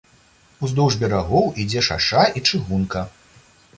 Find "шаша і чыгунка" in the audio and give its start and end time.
1.91-3.09